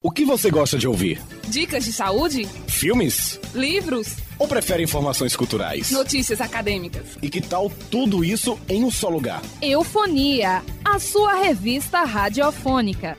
O 0.00 0.12
que 0.12 0.24
você 0.24 0.48
gosta 0.48 0.78
de 0.78 0.86
ouvir? 0.86 1.20
Dicas 1.48 1.84
de 1.84 1.92
saúde? 1.92 2.44
Filmes? 2.68 3.40
Livros? 3.52 4.14
Ou 4.38 4.46
prefere 4.46 4.80
informações 4.80 5.34
culturais? 5.34 5.90
Notícias 5.90 6.40
acadêmicas? 6.40 7.18
E 7.20 7.28
que 7.28 7.40
tal 7.40 7.68
tudo 7.90 8.24
isso 8.24 8.56
em 8.68 8.84
um 8.84 8.92
só 8.92 9.08
lugar? 9.08 9.42
Eufonia, 9.60 10.62
a 10.84 11.00
sua 11.00 11.34
revista 11.42 12.04
radiofônica. 12.04 13.16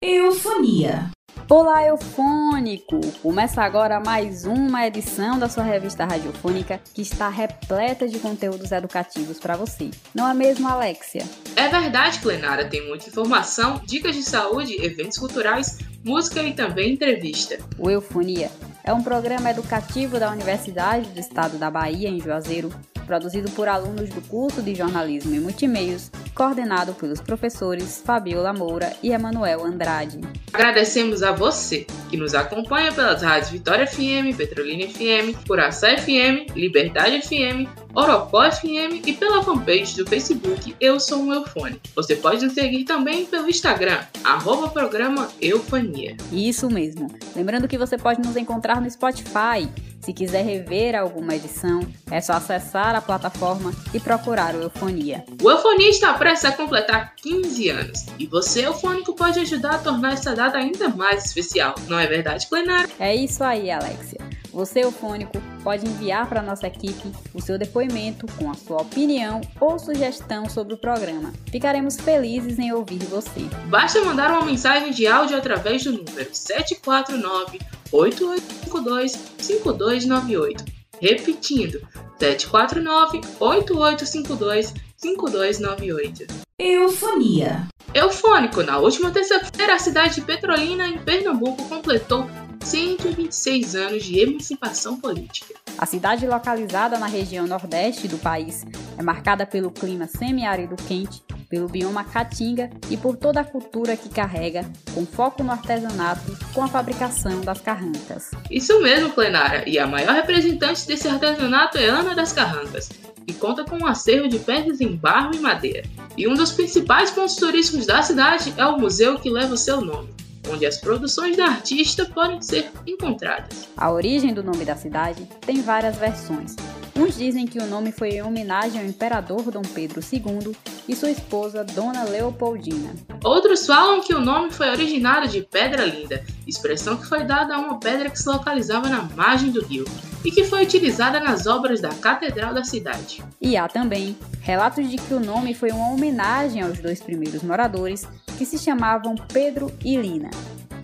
Eufonia. 0.00 1.10
Olá, 1.48 1.86
eufônico! 1.86 2.98
Começa 3.22 3.62
agora 3.62 4.00
mais 4.00 4.44
uma 4.44 4.84
edição 4.84 5.38
da 5.38 5.48
sua 5.48 5.62
revista 5.62 6.04
radiofônica 6.04 6.80
que 6.92 7.00
está 7.00 7.28
repleta 7.28 8.08
de 8.08 8.18
conteúdos 8.18 8.72
educativos 8.72 9.38
para 9.38 9.56
você. 9.56 9.90
Não 10.12 10.28
é 10.28 10.34
mesmo, 10.34 10.66
Alexia? 10.66 11.22
É 11.54 11.68
verdade, 11.68 12.18
Plenara, 12.18 12.68
tem 12.68 12.84
muita 12.88 13.08
informação, 13.08 13.80
dicas 13.86 14.16
de 14.16 14.24
saúde, 14.24 14.84
eventos 14.84 15.18
culturais, 15.18 15.78
música 16.04 16.42
e 16.42 16.52
também 16.52 16.94
entrevista. 16.94 17.58
O 17.78 17.88
Eufonia 17.88 18.50
é 18.82 18.92
um 18.92 19.02
programa 19.04 19.48
educativo 19.48 20.18
da 20.18 20.32
Universidade 20.32 21.10
do 21.10 21.20
Estado 21.20 21.58
da 21.58 21.70
Bahia, 21.70 22.08
em 22.08 22.20
Juazeiro, 22.20 22.72
produzido 23.06 23.50
por 23.52 23.68
alunos 23.68 24.10
do 24.10 24.20
curso 24.22 24.60
de 24.60 24.74
jornalismo 24.74 25.34
e 25.34 25.40
multimeios, 25.40 26.10
coordenado 26.34 26.92
pelos 26.94 27.20
professores 27.20 28.02
Fabiola 28.04 28.52
Moura 28.52 28.92
e 29.02 29.12
Emanuel 29.12 29.64
Andrade. 29.64 30.20
Agradecemos 30.52 31.22
a 31.22 31.32
você 31.32 31.86
que 32.10 32.16
nos 32.16 32.34
acompanha 32.34 32.92
pelas 32.92 33.22
rádios 33.22 33.50
Vitória 33.50 33.86
FM, 33.86 34.36
Petrolina 34.36 34.88
FM, 34.88 35.46
Curaçá 35.46 35.96
FM, 35.96 36.54
Liberdade 36.54 37.22
FM, 37.22 37.68
Oropó 37.94 38.50
FM 38.50 39.06
e 39.06 39.12
pela 39.14 39.42
fanpage 39.42 39.96
do 39.96 40.06
Facebook 40.06 40.74
Eu 40.80 41.00
Sou 41.00 41.22
um 41.22 41.32
Eufone. 41.32 41.80
Você 41.94 42.16
pode 42.16 42.44
nos 42.44 42.52
seguir 42.52 42.84
também 42.84 43.24
pelo 43.24 43.48
Instagram, 43.48 44.00
arroba 44.22 44.68
programa 44.68 45.28
Eufania. 45.40 46.16
Isso 46.32 46.68
mesmo. 46.68 47.06
Lembrando 47.34 47.68
que 47.68 47.78
você 47.78 47.96
pode 47.96 48.20
nos 48.20 48.36
encontrar 48.36 48.80
no 48.80 48.90
Spotify. 48.90 49.68
Se 50.00 50.12
quiser 50.12 50.44
rever 50.44 50.94
alguma 50.94 51.34
edição, 51.34 51.80
é 52.10 52.20
só 52.20 52.34
acessar 52.34 52.94
a 52.96 53.00
plataforma 53.00 53.72
e 53.92 54.00
procurar 54.00 54.54
o 54.54 54.62
Eufonia. 54.62 55.24
O 55.42 55.50
Eufonia 55.50 55.90
está 55.90 56.14
prestes 56.14 56.50
a 56.50 56.52
completar 56.52 57.14
15 57.16 57.68
anos 57.68 58.06
e 58.18 58.26
você, 58.26 58.66
eufônico, 58.66 59.14
pode 59.14 59.38
ajudar 59.40 59.76
a 59.76 59.78
tornar 59.78 60.14
essa 60.14 60.34
data 60.34 60.58
ainda 60.58 60.88
mais 60.88 61.24
especial, 61.24 61.74
não 61.88 61.98
é 61.98 62.06
verdade, 62.06 62.46
plenário? 62.46 62.90
É 62.98 63.14
isso 63.14 63.42
aí, 63.44 63.70
Alexia. 63.70 64.18
Você, 64.56 64.80
eufônico, 64.80 65.38
pode 65.62 65.86
enviar 65.86 66.26
para 66.26 66.40
nossa 66.40 66.66
equipe 66.66 67.12
o 67.34 67.42
seu 67.42 67.58
depoimento 67.58 68.26
com 68.38 68.50
a 68.50 68.54
sua 68.54 68.80
opinião 68.80 69.42
ou 69.60 69.78
sugestão 69.78 70.48
sobre 70.48 70.72
o 70.72 70.78
programa. 70.78 71.30
Ficaremos 71.52 71.96
felizes 71.96 72.58
em 72.58 72.72
ouvir 72.72 73.04
você. 73.04 73.42
Basta 73.66 74.02
mandar 74.02 74.30
uma 74.30 74.46
mensagem 74.46 74.92
de 74.92 75.06
áudio 75.06 75.36
através 75.36 75.84
do 75.84 75.92
número 75.92 76.34
749 76.34 77.60
8852 77.92 79.12
5298. 79.38 80.75
Repetindo, 81.00 81.80
749 82.18 83.20
8852 83.40 84.74
5298. 84.96 86.26
Eufonia. 86.58 87.68
Eufônico, 87.94 88.62
na 88.62 88.78
última 88.78 89.10
terça-feira, 89.10 89.74
a 89.74 89.78
cidade 89.78 90.16
de 90.16 90.20
Petrolina, 90.22 90.88
em 90.88 90.98
Pernambuco, 90.98 91.68
completou 91.68 92.28
126 92.60 93.74
anos 93.74 94.04
de 94.04 94.18
emancipação 94.18 94.98
política. 94.98 95.54
A 95.78 95.86
cidade, 95.86 96.26
localizada 96.26 96.98
na 96.98 97.06
região 97.06 97.46
nordeste 97.46 98.08
do 98.08 98.18
país, 98.18 98.64
é 98.98 99.02
marcada 99.02 99.46
pelo 99.46 99.70
clima 99.70 100.06
semiárido 100.06 100.74
quente, 100.76 101.22
pelo 101.48 101.68
bioma 101.68 102.04
caatinga 102.04 102.70
e 102.90 102.96
por 102.96 103.16
toda 103.16 103.40
a 103.40 103.44
cultura 103.44 103.96
que 103.96 104.08
carrega, 104.08 104.64
com 104.94 105.06
foco 105.06 105.42
no 105.42 105.52
artesanato, 105.52 106.36
com 106.52 106.62
a 106.62 106.68
fabricação 106.68 107.40
das 107.40 107.60
carrancas. 107.60 108.30
Isso 108.50 108.80
mesmo, 108.80 109.10
Plenara, 109.10 109.68
e 109.68 109.78
a 109.78 109.86
maior 109.86 110.14
representante 110.14 110.86
desse 110.86 111.08
artesanato 111.08 111.78
é 111.78 111.86
Ana 111.86 112.14
das 112.14 112.32
Carrancas, 112.32 112.88
que 113.26 113.34
conta 113.34 113.64
com 113.64 113.78
um 113.78 113.86
acervo 113.86 114.28
de 114.28 114.38
peças 114.38 114.80
em 114.80 114.96
barro 114.96 115.34
e 115.34 115.38
madeira. 115.38 115.82
E 116.16 116.28
um 116.28 116.34
dos 116.34 116.52
principais 116.52 117.10
pontos 117.10 117.36
turísticos 117.36 117.86
da 117.86 118.02
cidade 118.02 118.54
é 118.56 118.66
o 118.66 118.78
museu 118.78 119.18
que 119.18 119.30
leva 119.30 119.54
o 119.54 119.58
seu 119.58 119.80
nome 119.80 120.16
onde 120.48 120.66
as 120.66 120.78
produções 120.78 121.36
da 121.36 121.46
artista 121.46 122.06
podem 122.06 122.40
ser 122.40 122.70
encontradas. 122.86 123.68
A 123.76 123.90
origem 123.90 124.32
do 124.32 124.42
nome 124.42 124.64
da 124.64 124.76
cidade 124.76 125.26
tem 125.40 125.60
várias 125.60 125.96
versões. 125.96 126.54
Uns 126.96 127.14
dizem 127.14 127.46
que 127.46 127.58
o 127.58 127.66
nome 127.66 127.92
foi 127.92 128.12
em 128.12 128.22
homenagem 128.22 128.80
ao 128.80 128.86
imperador 128.86 129.50
Dom 129.50 129.60
Pedro 129.60 130.00
II 130.00 130.56
e 130.88 130.96
sua 130.96 131.10
esposa 131.10 131.62
Dona 131.62 132.04
Leopoldina. 132.04 132.94
Outros 133.22 133.66
falam 133.66 134.00
que 134.00 134.14
o 134.14 134.20
nome 134.20 134.50
foi 134.50 134.70
originário 134.70 135.28
de 135.28 135.42
Pedra 135.42 135.84
Linda, 135.84 136.24
expressão 136.46 136.96
que 136.96 137.06
foi 137.06 137.22
dada 137.24 137.54
a 137.54 137.58
uma 137.58 137.78
pedra 137.78 138.08
que 138.08 138.18
se 138.18 138.26
localizava 138.26 138.88
na 138.88 139.02
margem 139.14 139.50
do 139.50 139.62
rio 139.62 139.84
e 140.24 140.30
que 140.30 140.44
foi 140.44 140.62
utilizada 140.62 141.20
nas 141.20 141.46
obras 141.46 141.82
da 141.82 141.90
Catedral 141.90 142.54
da 142.54 142.64
cidade. 142.64 143.22
E 143.42 143.58
há 143.58 143.68
também 143.68 144.16
relatos 144.40 144.88
de 144.88 144.96
que 144.96 145.12
o 145.12 145.20
nome 145.20 145.52
foi 145.52 145.70
uma 145.72 145.90
homenagem 145.90 146.62
aos 146.62 146.78
dois 146.78 147.02
primeiros 147.02 147.42
moradores, 147.42 148.08
que 148.38 148.46
se 148.46 148.58
chamavam 148.58 149.14
Pedro 149.34 149.70
e 149.84 149.96
Lina. 149.98 150.30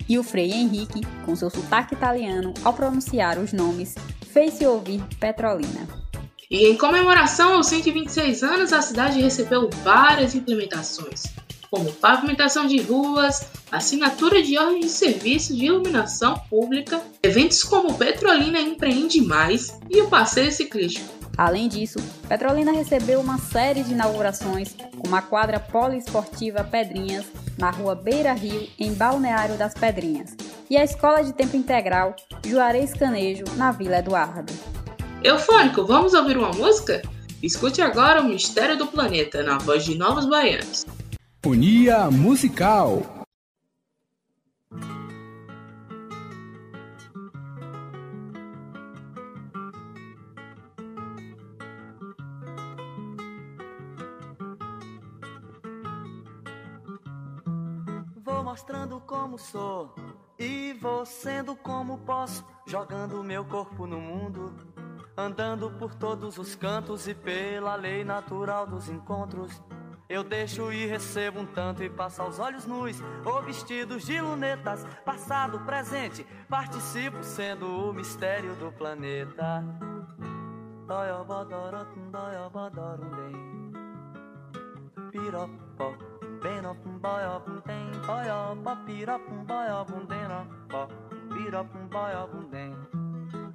E 0.07 0.19
o 0.19 0.23
Frei 0.23 0.51
Henrique, 0.51 1.01
com 1.25 1.35
seu 1.35 1.49
sotaque 1.49 1.95
italiano, 1.95 2.53
ao 2.63 2.73
pronunciar 2.73 3.39
os 3.39 3.51
nomes, 3.51 3.95
fez-se 4.31 4.63
ouvir 4.67 5.01
Petrolina. 5.19 6.02
E 6.53 6.67
em 6.67 6.77
comemoração 6.77 7.55
aos 7.55 7.65
126 7.65 8.43
anos, 8.43 8.71
a 8.71 8.79
cidade 8.79 9.19
recebeu 9.19 9.71
várias 9.83 10.35
implementações, 10.35 11.23
como 11.71 11.91
pavimentação 11.93 12.67
de 12.67 12.79
ruas, 12.79 13.47
assinatura 13.71 14.39
de 14.39 14.55
ordem 14.59 14.81
de 14.81 14.89
serviço 14.89 15.55
de 15.55 15.65
iluminação 15.65 16.39
pública, 16.51 17.01
eventos 17.23 17.63
como 17.63 17.95
Petrolina 17.95 18.61
Empreende 18.61 19.19
Mais 19.19 19.79
e 19.89 19.99
o 19.99 20.09
passeio 20.09 20.51
ciclístico. 20.51 21.11
Além 21.35 21.67
disso, 21.67 21.97
Petrolina 22.29 22.71
recebeu 22.71 23.19
uma 23.19 23.39
série 23.39 23.81
de 23.81 23.93
inaugurações, 23.93 24.75
como 24.99 25.15
a 25.15 25.23
quadra 25.23 25.59
poliesportiva 25.59 26.63
Pedrinhas, 26.63 27.25
na 27.57 27.71
rua 27.71 27.95
Beira 27.95 28.33
Rio, 28.33 28.67
em 28.77 28.93
Balneário 28.93 29.57
das 29.57 29.73
Pedrinhas, 29.73 30.37
e 30.69 30.77
a 30.77 30.83
Escola 30.83 31.23
de 31.23 31.33
Tempo 31.33 31.57
Integral 31.57 32.15
Juarez 32.45 32.93
Canejo, 32.93 33.45
na 33.57 33.71
Vila 33.71 33.97
Eduardo. 33.97 34.82
Eufônico, 35.23 35.85
vamos 35.85 36.13
ouvir 36.13 36.37
uma 36.37 36.51
música? 36.51 37.01
Escute 37.41 37.81
agora 37.81 38.19
o 38.19 38.25
Mistério 38.25 38.77
do 38.77 38.87
Planeta, 38.87 39.41
na 39.41 39.57
voz 39.57 39.85
de 39.85 39.97
Novos 39.97 40.25
Baianos. 40.25 40.85
Unia 41.45 42.11
Musical 42.11 43.01
Vou 58.25 58.43
mostrando 58.43 58.99
como 59.07 59.37
sou 59.37 59.95
e 60.37 60.73
vou 60.81 61.05
sendo 61.05 61.55
como 61.55 61.99
posso, 61.99 62.45
jogando 62.67 63.23
meu 63.23 63.45
corpo 63.45 63.87
no 63.87 64.01
mundo, 64.01 64.72
andando 65.17 65.71
por 65.71 65.93
todos 65.95 66.37
os 66.37 66.55
cantos 66.55 67.07
e 67.07 67.13
pela 67.13 67.75
lei 67.75 68.03
natural 68.03 68.65
dos 68.65 68.89
encontros. 68.89 69.61
Eu 70.09 70.23
deixo 70.23 70.71
e 70.71 70.85
recebo 70.85 71.39
um 71.39 71.45
tanto 71.45 71.83
e 71.83 71.89
passo 71.89 72.21
aos 72.21 72.37
olhos 72.37 72.65
nus 72.65 73.01
ou 73.25 73.41
vestidos 73.41 74.05
de 74.05 74.19
lunetas, 74.19 74.85
passado, 75.05 75.59
presente, 75.61 76.25
participo 76.49 77.23
sendo 77.23 77.65
o 77.65 77.93
mistério 77.93 78.53
do 78.55 78.71
planeta. 78.71 79.63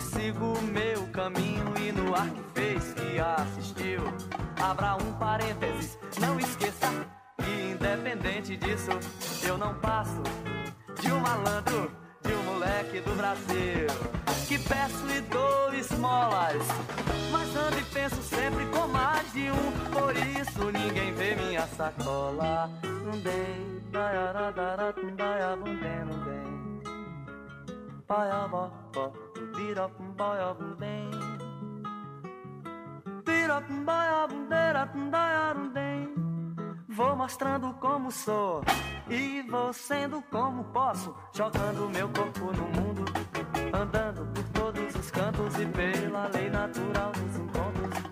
Que 0.00 0.06
sigo 0.06 0.54
o 0.54 0.62
meu 0.62 1.06
caminho 1.08 1.76
e 1.76 1.92
no 1.92 2.14
ar 2.14 2.30
que 2.30 2.42
fez 2.54 2.94
que 2.94 3.18
assistiu. 3.18 4.00
Abra 4.58 4.96
um 4.96 5.12
parênteses, 5.18 5.98
não 6.18 6.40
esqueça 6.40 6.88
que 7.36 7.72
independente 7.72 8.56
disso, 8.56 8.92
eu 9.46 9.58
não 9.58 9.74
passo 9.74 10.22
de 11.02 11.12
um 11.12 11.20
malandro, 11.20 11.92
de 12.22 12.32
um 12.32 12.42
moleque 12.44 13.00
do 13.00 13.14
Brasil. 13.14 13.86
Que 14.48 14.58
peço 14.58 15.06
e 15.14 15.20
dou 15.20 15.74
esmolas, 15.74 16.66
mas 17.30 17.54
ando 17.54 17.78
e 17.78 17.84
penso 17.84 18.22
sempre 18.22 18.64
com 18.66 18.88
mais 18.88 19.30
de 19.34 19.50
um. 19.50 19.72
Por 19.92 20.16
isso 20.16 20.64
ninguém 20.72 21.12
vê 21.12 21.34
minha 21.34 21.66
sacola. 21.66 22.70
Não 23.04 23.20
dei, 23.20 23.82
daiaradara, 23.92 24.94
daia, 25.14 25.56
bundem, 25.56 26.04
não 26.06 26.24
dei. 26.24 26.40
Baia, 29.60 29.74
bó, 29.74 29.88
bó, 29.90 29.90
vira, 29.90 29.90
baia, 30.16 30.54
bundem. 30.54 31.10
Vira, 33.26 33.60
baia, 33.84 34.26
bundeira, 34.26 34.90
daia, 35.10 35.54
bundem. 35.54 36.14
Vou 36.88 37.16
mostrando 37.16 37.72
como 37.74 38.10
sou 38.10 38.62
e 39.08 39.42
vou 39.42 39.72
sendo 39.72 40.22
como 40.30 40.64
posso, 40.64 41.14
jogando 41.32 41.90
meu 41.90 42.08
corpo 42.08 42.52
no 42.52 42.68
mundo, 42.80 43.04
andando 43.72 44.26
por 44.32 44.44
todos 44.50 44.94
os 44.94 45.10
cantos 45.10 45.54
e 45.58 45.66
pela 45.66 46.30
lei 46.34 46.50
natural 46.50 47.12
dos 47.12 47.36
encontros. 47.36 48.02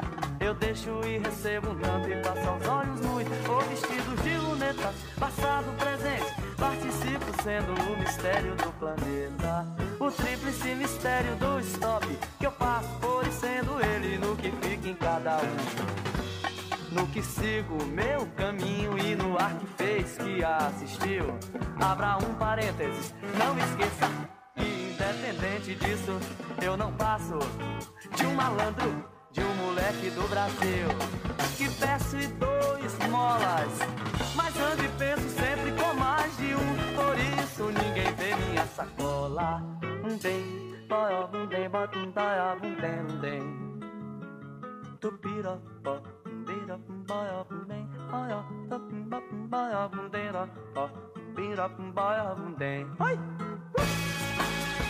Eu 0.41 0.55
deixo 0.55 1.01
e 1.05 1.19
recebo 1.19 1.71
um 1.71 1.79
tanto 1.79 2.09
e 2.09 2.23
passo 2.23 2.49
aos 2.49 2.69
olhos 2.69 3.01
nus 3.01 3.49
ou 3.49 3.61
vestidos 3.63 4.23
de 4.23 4.37
luneta, 4.37 4.95
passado, 5.19 5.67
presente, 5.79 6.35
participo 6.57 7.43
sendo 7.43 7.73
o 7.73 7.99
mistério 7.99 8.55
do 8.57 8.73
planeta. 8.79 9.88
O 10.09 10.11
tríplice 10.11 10.75
mistério 10.75 11.37
do 11.37 11.61
stop 11.61 12.07
que 12.39 12.47
eu 12.47 12.53
passo 12.53 12.89
por 12.99 13.27
e 13.27 13.31
sendo 13.31 13.79
ele 13.79 14.17
no 14.17 14.35
que 14.37 14.51
fica 14.51 14.89
em 14.89 14.95
cada 14.95 15.37
um 15.37 16.95
no 16.95 17.07
que 17.09 17.23
sigo 17.23 17.85
meu 17.85 18.27
caminho 18.29 18.97
e 18.99 19.15
no 19.15 19.37
ar 19.39 19.55
que 19.59 19.67
fez 19.77 20.17
que 20.17 20.43
assistiu. 20.43 21.39
Abra 21.79 22.17
um 22.27 22.35
parênteses, 22.37 23.13
não 23.37 23.59
esqueça 23.59 24.11
que 24.57 24.65
independente 24.65 25.75
disso, 25.75 26.19
eu 26.63 26.75
não 26.75 26.91
passo 26.95 27.39
de 28.17 28.25
um 28.25 28.35
malandro, 28.35 29.05
de 29.31 29.43
um 29.43 29.55
moleque 29.57 30.09
do 30.09 30.27
Brasil. 30.27 30.89
Que 31.59 31.69
peço 31.69 32.17
e 32.17 32.27
dou 32.29 32.79
esmolas, 32.79 33.79
mas 34.35 34.57
ando 34.57 34.85
e 34.87 34.89
penso 34.89 35.29
sempre 35.29 35.71
com 35.73 35.93
mais 35.93 36.35
de 36.39 36.55
um. 36.55 36.88
Isso 37.59 37.73
ninguém 37.73 38.15
vê 38.15 38.37
minha 38.37 38.65
sacola. 38.67 39.61
Um 40.05 40.17
bem, 40.19 40.77
um 41.35 41.47
bem, 41.49 41.69
bota 41.69 41.99
um 41.99 42.09
daia, 42.13 42.55
um 42.55 42.77
bem, 42.77 43.01
um 43.01 43.19
bem. 43.19 43.43
Tupirapó 45.01 46.01
bira 46.47 46.79
baya 47.09 47.45
bem 47.67 47.89
aya 48.13 48.45
da 48.69 48.79
baya 49.49 49.89
bundera 49.89 50.49
bira 51.35 51.69
baya 51.69 52.35
bundem 52.37 52.87
ai 53.01 53.15
Eufonia. 53.15 54.88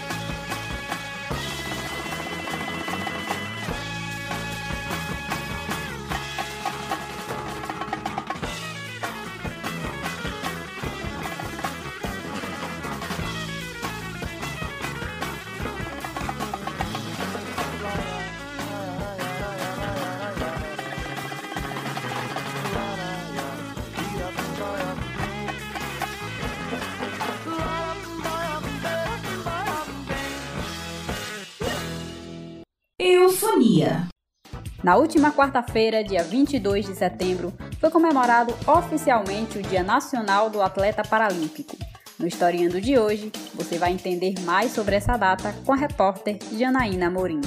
Na 34.89 34.97
última 34.97 35.31
quarta-feira, 35.31 36.03
dia 36.03 36.25
22 36.25 36.87
de 36.87 36.95
setembro, 36.95 37.53
foi 37.79 37.91
comemorado 37.91 38.55
oficialmente 38.67 39.59
o 39.59 39.63
Dia 39.63 39.83
Nacional 39.83 40.49
do 40.49 40.63
Atleta 40.63 41.03
Paralímpico. 41.05 41.77
No 42.19 42.27
Historiando 42.27 42.81
de 42.81 42.99
hoje, 42.99 43.31
você 43.53 43.77
vai 43.77 43.93
entender 43.93 44.33
mais 44.47 44.73
sobre 44.73 44.97
essa 44.97 45.15
data 45.19 45.55
com 45.67 45.75
a 45.75 45.77
repórter 45.77 46.39
Janaína 46.57 47.11
Morim. 47.11 47.43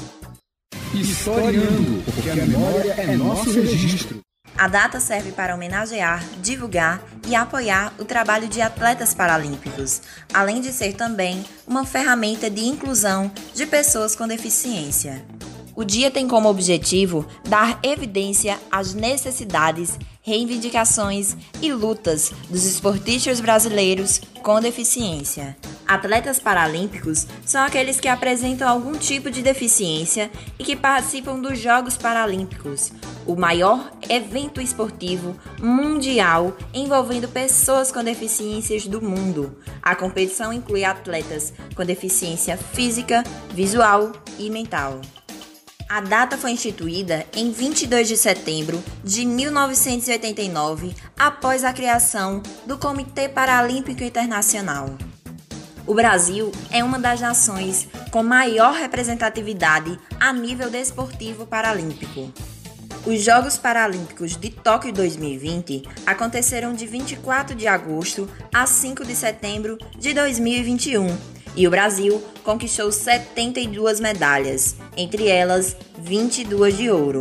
Historiando, 0.94 2.04
porque 2.04 2.30
a 2.30 2.36
memória 2.36 2.92
é 2.92 3.16
nosso 3.16 3.52
registro. 3.52 4.20
A 4.56 4.68
data 4.68 5.00
serve 5.00 5.32
para 5.32 5.56
homenagear, 5.56 6.24
divulgar 6.44 7.02
e 7.28 7.34
apoiar 7.34 7.92
o 7.98 8.06
trabalho 8.06 8.48
de 8.48 8.62
atletas 8.62 9.16
paralímpicos, 9.16 10.04
além 10.32 10.62
de 10.62 10.72
ser 10.72 10.94
também 10.94 11.44
uma 11.66 11.88
ferramenta 11.88 12.52
de 12.52 12.66
inclusão 12.66 13.32
de 13.56 13.66
pessoas 13.66 14.16
com 14.16 14.28
deficiência. 14.28 15.26
O 15.76 15.84
dia 15.84 16.12
tem 16.12 16.28
como 16.28 16.50
objetivo 16.50 17.26
dar 17.48 17.80
evidência 17.82 18.60
às 18.72 18.94
necessidades, 18.94 19.98
reivindicações 20.22 21.36
e 21.62 21.72
lutas 21.72 22.32
dos 22.50 22.66
esportistas 22.66 23.40
brasileiros 23.40 24.22
com 24.44 24.60
deficiência. 24.60 25.56
Atletas 25.88 26.40
paralímpicos 26.40 27.28
são 27.46 27.62
aqueles 27.62 28.00
que 28.00 28.08
apresentam 28.08 28.68
algum 28.68 28.94
tipo 28.94 29.30
de 29.30 29.42
deficiência 29.42 30.32
e 30.58 30.64
que 30.64 30.76
participam 30.76 31.40
dos 31.40 31.60
Jogos 31.60 31.98
Paralímpicos, 31.98 32.94
o 33.26 33.36
maior 33.36 33.92
evento 34.10 34.62
esportivo 34.62 35.36
mundial 35.60 36.56
envolvendo 36.74 37.28
pessoas 37.28 37.92
com 37.92 38.04
deficiências 38.04 38.88
do 38.88 39.02
mundo. 39.02 39.58
A 39.82 39.96
competição 39.96 40.54
inclui 40.54 40.86
atletas 40.86 41.54
com 41.76 41.84
deficiência 41.84 42.58
física, 42.58 43.24
visual 43.54 44.14
e 44.40 44.50
mental. 44.50 45.02
A 45.94 46.00
data 46.00 46.38
foi 46.38 46.52
instituída 46.52 47.26
em 47.36 47.52
22 47.52 48.08
de 48.08 48.16
setembro 48.16 48.82
de 49.04 49.26
1989, 49.26 50.96
após 51.20 51.66
a 51.66 51.74
criação 51.74 52.42
do 52.66 52.78
Comitê 52.78 53.28
Paralímpico 53.28 54.02
Internacional. 54.02 54.96
O 55.86 55.94
Brasil 55.94 56.50
é 56.72 56.82
uma 56.82 56.98
das 56.98 57.20
nações 57.20 57.90
com 58.10 58.24
maior 58.24 58.74
representatividade 58.74 60.00
a 60.18 60.32
nível 60.32 60.70
desportivo 60.70 61.46
paralímpico. 61.46 62.32
Os 63.06 63.22
Jogos 63.22 63.58
Paralímpicos 63.58 64.38
de 64.38 64.50
Tóquio 64.50 64.94
2020 64.94 65.84
aconteceram 66.06 66.74
de 66.74 66.88
24 66.88 67.54
de 67.54 67.68
agosto 67.68 68.30
a 68.54 68.66
5 68.66 69.04
de 69.04 69.14
setembro 69.14 69.78
de 70.00 70.14
2021 70.14 71.41
e 71.56 71.68
o 71.68 71.72
Brasil 71.72 72.24
conquistou 72.44 72.92
72 72.92 74.00
medalhas, 74.00 74.76
entre 74.96 75.28
elas 75.28 75.76
22 76.00 76.78
de 76.78 76.90
ouro. 76.90 77.20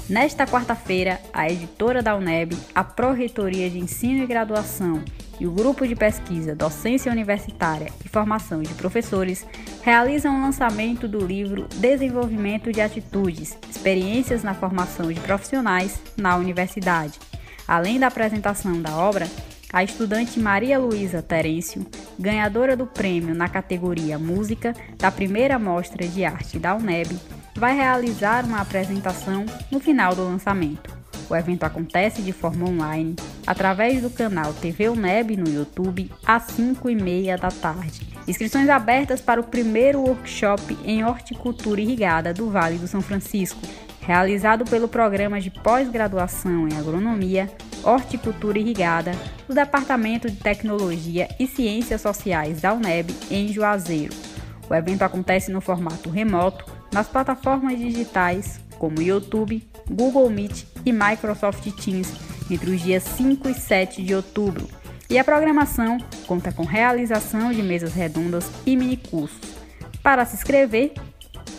Nesta 0.10 0.46
quarta-feira, 0.46 1.22
a 1.32 1.50
editora 1.50 2.04
da 2.04 2.14
UNEB, 2.18 2.58
a 2.76 2.84
Pró-Reitoria 2.84 3.70
de 3.70 3.80
Ensino 3.80 4.22
e 4.22 4.28
Graduação 4.28 5.02
e 5.40 5.48
o 5.48 5.52
Grupo 5.52 5.88
de 5.88 5.96
Pesquisa 5.96 6.54
Docência 6.54 7.10
Universitária 7.10 7.94
e 8.04 8.10
Formação 8.10 8.62
de 8.62 8.74
Professores 8.74 9.46
realizam 9.82 10.38
o 10.38 10.42
lançamento 10.42 11.08
do 11.08 11.26
livro 11.26 11.68
Desenvolvimento 11.76 12.74
de 12.74 12.82
Atitudes 12.82 13.58
Experiências 13.70 14.44
na 14.44 14.54
Formação 14.54 15.10
de 15.10 15.22
Profissionais 15.22 16.02
na 16.18 16.36
Universidade 16.36 17.18
Além 17.68 18.00
da 18.00 18.08
apresentação 18.08 18.82
da 18.82 18.96
obra, 18.96 19.28
a 19.74 19.84
estudante 19.84 20.40
Maria 20.40 20.80
Luísa 20.80 21.22
Terêncio, 21.22 21.86
ganhadora 22.18 22.78
do 22.78 22.88
prêmio 22.88 23.36
na 23.36 23.50
categoria 23.50 24.18
Música 24.18 24.74
da 24.98 25.12
primeira 25.12 25.60
Mostra 25.60 26.08
de 26.08 26.24
Arte 26.24 26.58
da 26.58 26.74
UNEB, 26.74 27.20
vai 27.56 27.76
realizar 27.76 28.46
uma 28.46 28.62
apresentação 28.62 29.46
no 29.70 29.80
final 29.82 30.16
do 30.16 30.24
lançamento. 30.24 30.96
O 31.30 31.36
evento 31.36 31.64
acontece 31.64 32.22
de 32.22 32.32
forma 32.32 32.70
online 32.70 33.16
através 33.46 34.02
do 34.02 34.10
canal 34.10 34.54
TV 34.54 34.88
UNEB 34.88 35.36
no 35.36 35.50
YouTube 35.50 36.10
às 36.26 36.44
5 36.44 36.90
e 36.90 36.96
meia 36.96 37.38
da 37.38 37.50
tarde. 37.50 38.08
Inscrições 38.26 38.70
abertas 38.70 39.20
para 39.20 39.42
o 39.42 39.44
primeiro 39.44 40.00
workshop 40.00 40.78
em 40.86 41.04
horticultura 41.04 41.82
irrigada 41.82 42.34
do 42.34 42.50
Vale 42.50 42.78
do 42.78 42.88
São 42.88 43.02
Francisco, 43.02 43.60
realizado 44.08 44.64
pelo 44.64 44.88
programa 44.88 45.42
de 45.42 45.52
pós-graduação 45.52 46.66
em 46.66 46.78
agronomia, 46.78 47.52
horticultura 47.84 48.58
irrigada 48.58 49.12
do 49.46 49.54
Departamento 49.54 50.32
de 50.32 50.38
Tecnologia 50.38 51.28
e 51.38 51.46
Ciências 51.46 52.00
Sociais 52.00 52.62
da 52.62 52.74
UNEB 52.74 53.14
em 53.30 53.50
Juazeiro. 53.50 54.16
O 54.70 54.74
evento 54.74 55.02
acontece 55.02 55.52
no 55.52 55.60
formato 55.60 56.10
remoto 56.10 56.66
nas 56.90 57.10
plataformas 57.10 57.78
digitais 57.78 58.62
como 58.80 59.02
YouTube, 59.02 59.68
Google 59.90 60.30
Meet 60.30 60.64
e 60.86 60.94
Microsoft 60.94 61.70
Teams 61.84 62.14
entre 62.50 62.72
os 62.72 62.82
dias 62.82 63.04
5 63.04 63.50
e 63.50 63.54
7 63.54 64.02
de 64.02 64.16
outubro. 64.16 64.70
E 65.10 65.20
a 65.20 65.24
programação 65.24 65.98
conta 66.26 66.54
com 66.54 66.64
realização 66.64 67.52
de 67.52 67.62
mesas 67.62 67.94
redondas 67.94 68.50
e 68.66 68.78
minicursos. 68.78 69.58
Para 70.02 70.24
se 70.26 70.38
inscrever, 70.38 70.94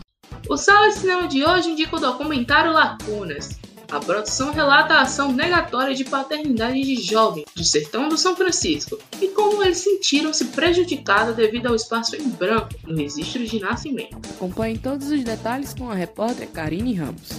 O 0.50 0.57
Sala 0.57 0.88
de 0.88 0.96
Cinema 0.96 1.27
de 1.27 1.46
hoje 1.46 1.69
indica 1.69 1.98
o 1.98 2.00
documentário 2.00 2.72
Lacunas, 2.72 3.60
a 3.89 4.00
produção 4.00 4.51
relata 4.51 4.96
a 4.96 5.01
ação 5.01 5.32
negatória 5.32 5.96
de 5.96 6.03
paternidade 6.03 6.82
de 6.82 6.96
jovens 7.01 7.46
do 7.56 7.63
sertão 7.63 8.10
do 8.10 8.17
São 8.17 8.36
Francisco 8.36 9.00
e 9.22 9.29
como 9.29 9.63
eles 9.63 9.77
sentiram-se 9.77 10.46
prejudicados 10.46 11.36
devido 11.36 11.67
ao 11.67 11.75
espaço 11.75 12.15
em 12.15 12.29
branco 12.29 12.70
no 12.86 12.98
registro 12.98 13.46
de 13.46 13.60
nascimento. 13.60 14.17
Acompanhe 14.36 14.77
todos 14.77 15.10
os 15.10 15.24
detalhes 15.24 15.74
com 15.74 15.89
a 15.89 15.96
repórter 15.96 16.50
Karine 16.50 16.94
Ramos. 16.94 17.29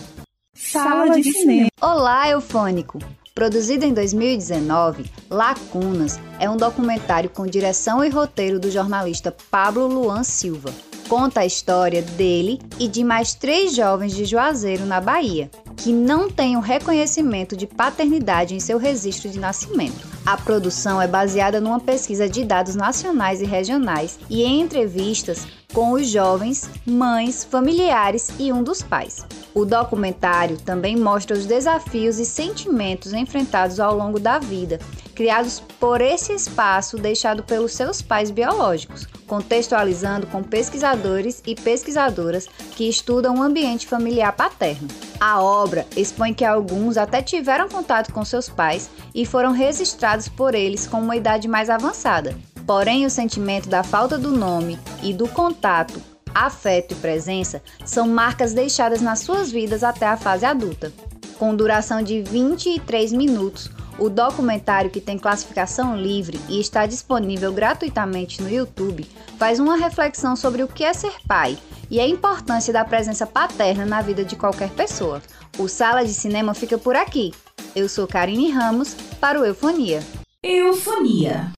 Sala 0.54 1.10
de 1.10 1.32
cinema. 1.32 1.68
Olá, 1.80 2.28
Eufônico! 2.30 2.98
Produzido 3.34 3.84
em 3.84 3.94
2019, 3.94 5.04
Lacunas 5.30 6.18
é 6.40 6.50
um 6.50 6.56
documentário 6.56 7.30
com 7.30 7.46
direção 7.46 8.04
e 8.04 8.08
roteiro 8.08 8.58
do 8.58 8.68
jornalista 8.68 9.30
Pablo 9.50 9.86
Luan 9.86 10.24
Silva. 10.24 10.74
Conta 11.08 11.40
a 11.40 11.46
história 11.46 12.02
dele 12.02 12.60
e 12.78 12.86
de 12.86 13.02
mais 13.02 13.32
três 13.32 13.74
jovens 13.74 14.14
de 14.14 14.26
Juazeiro, 14.26 14.84
na 14.84 15.00
Bahia, 15.00 15.50
que 15.74 15.90
não 15.90 16.30
têm 16.30 16.54
o 16.54 16.60
reconhecimento 16.60 17.56
de 17.56 17.66
paternidade 17.66 18.54
em 18.54 18.60
seu 18.60 18.76
registro 18.76 19.30
de 19.30 19.38
nascimento. 19.38 20.17
A 20.28 20.36
produção 20.36 21.00
é 21.00 21.08
baseada 21.08 21.58
numa 21.58 21.80
pesquisa 21.80 22.28
de 22.28 22.44
dados 22.44 22.74
nacionais 22.74 23.40
e 23.40 23.46
regionais 23.46 24.18
e 24.28 24.42
em 24.42 24.60
entrevistas 24.60 25.46
com 25.72 25.92
os 25.92 26.06
jovens, 26.06 26.68
mães, 26.84 27.44
familiares 27.44 28.28
e 28.38 28.52
um 28.52 28.62
dos 28.62 28.82
pais. 28.82 29.24
O 29.54 29.64
documentário 29.64 30.58
também 30.58 30.96
mostra 30.96 31.34
os 31.34 31.46
desafios 31.46 32.18
e 32.18 32.26
sentimentos 32.26 33.14
enfrentados 33.14 33.80
ao 33.80 33.96
longo 33.96 34.20
da 34.20 34.38
vida, 34.38 34.78
criados 35.14 35.60
por 35.80 36.00
esse 36.00 36.32
espaço 36.32 36.96
deixado 36.96 37.42
pelos 37.42 37.72
seus 37.72 38.02
pais 38.02 38.30
biológicos, 38.30 39.06
contextualizando 39.26 40.26
com 40.26 40.42
pesquisadores 40.42 41.42
e 41.46 41.54
pesquisadoras 41.54 42.48
que 42.76 42.88
estudam 42.88 43.36
o 43.36 43.42
ambiente 43.42 43.86
familiar 43.86 44.32
paterno. 44.32 44.88
A 45.20 45.42
obra 45.42 45.86
expõe 45.96 46.32
que 46.32 46.44
alguns 46.44 46.96
até 46.96 47.20
tiveram 47.20 47.68
contato 47.68 48.12
com 48.12 48.24
seus 48.24 48.48
pais 48.48 48.88
e 49.14 49.26
foram 49.26 49.52
registrados 49.52 50.17
por 50.26 50.54
eles 50.54 50.86
com 50.86 50.98
uma 51.00 51.16
idade 51.16 51.46
mais 51.46 51.68
avançada, 51.68 52.34
Porém, 52.68 53.06
o 53.06 53.10
sentimento 53.10 53.66
da 53.66 53.82
falta 53.82 54.18
do 54.18 54.30
nome 54.30 54.78
e 55.02 55.14
do 55.14 55.26
contato, 55.26 56.02
afeto 56.34 56.92
e 56.92 56.96
presença 56.96 57.62
são 57.82 58.06
marcas 58.06 58.52
deixadas 58.52 59.00
nas 59.00 59.20
suas 59.20 59.50
vidas 59.50 59.82
até 59.82 60.06
a 60.06 60.18
fase 60.18 60.44
adulta. 60.44 60.92
Com 61.38 61.56
duração 61.56 62.02
de 62.02 62.20
23 62.20 63.14
minutos, 63.14 63.70
o 63.98 64.10
documentário, 64.10 64.90
que 64.90 65.00
tem 65.00 65.18
classificação 65.18 65.96
livre 65.96 66.38
e 66.46 66.60
está 66.60 66.84
disponível 66.84 67.54
gratuitamente 67.54 68.42
no 68.42 68.50
YouTube, 68.50 69.08
faz 69.38 69.58
uma 69.58 69.78
reflexão 69.78 70.36
sobre 70.36 70.62
o 70.62 70.68
que 70.68 70.84
é 70.84 70.92
ser 70.92 71.14
pai 71.26 71.56
e 71.90 71.98
a 71.98 72.06
importância 72.06 72.70
da 72.70 72.84
presença 72.84 73.26
paterna 73.26 73.86
na 73.86 74.02
vida 74.02 74.26
de 74.26 74.36
qualquer 74.36 74.68
pessoa. 74.72 75.22
O 75.58 75.68
Sala 75.68 76.04
de 76.04 76.12
Cinema 76.12 76.52
fica 76.52 76.76
por 76.76 76.94
aqui. 76.94 77.32
Eu 77.78 77.88
sou 77.88 78.08
Karine 78.08 78.50
Ramos 78.50 78.94
para 79.20 79.40
o 79.40 79.44
Eufonia. 79.44 80.02
Eufonia. 80.42 81.52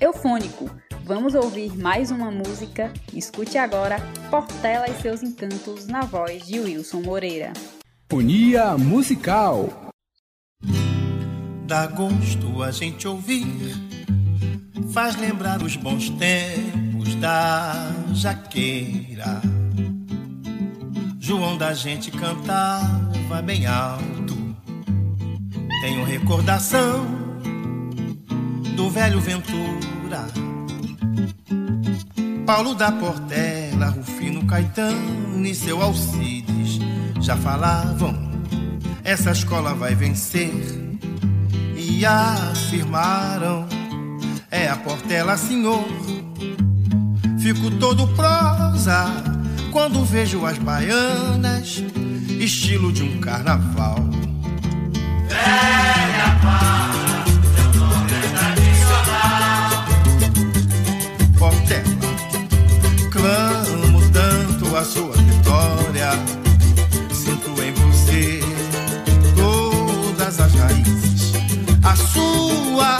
Eufônico. 0.00 0.68
Vamos 1.04 1.32
ouvir 1.36 1.78
mais 1.78 2.10
uma 2.10 2.28
música. 2.28 2.92
Escute 3.14 3.56
agora 3.56 3.98
Portela 4.32 4.90
e 4.90 5.00
seus 5.00 5.22
encantos 5.22 5.86
na 5.86 6.00
voz 6.00 6.44
de 6.44 6.58
Wilson 6.58 7.02
Moreira. 7.02 7.52
Fonia 8.10 8.76
musical. 8.76 9.92
Dá 11.68 11.86
gosto 11.86 12.64
a 12.64 12.72
gente 12.72 13.06
ouvir, 13.06 13.72
faz 14.92 15.14
lembrar 15.14 15.62
os 15.62 15.76
bons 15.76 16.10
tempos 16.10 17.14
da 17.14 17.92
jaqueira. 18.12 19.40
João 21.20 21.56
da 21.56 21.72
gente 21.74 22.10
cantava 22.10 23.40
bem 23.40 23.66
alto. 23.66 24.09
Tenho 25.80 26.04
recordação 26.04 27.06
do 28.76 28.90
velho 28.90 29.20
Ventura, 29.20 30.26
Paulo 32.46 32.74
da 32.74 32.92
Portela, 32.92 33.86
Rufino 33.86 34.44
Caetano 34.46 35.46
e 35.46 35.54
seu 35.54 35.80
Alcides 35.80 36.78
já 37.20 37.36
falavam: 37.36 38.14
essa 39.04 39.30
escola 39.30 39.72
vai 39.72 39.94
vencer. 39.94 40.52
E 41.76 42.04
afirmaram: 42.04 43.66
é 44.50 44.68
a 44.68 44.76
Portela, 44.76 45.36
senhor. 45.36 45.84
Fico 47.40 47.70
todo 47.78 48.06
prosa 48.08 49.06
quando 49.72 50.04
vejo 50.04 50.44
as 50.44 50.58
baianas, 50.58 51.82
estilo 52.38 52.92
de 52.92 53.02
um 53.02 53.18
carnaval. 53.20 54.19
A 64.80 64.84
sua 64.84 65.12
vitória. 65.12 66.10
Sinto 67.12 67.50
em 67.62 67.72
você 67.74 68.40
todas 69.36 70.40
as 70.40 70.54
raízes, 70.54 71.32
a 71.82 71.94
sua 71.96 72.98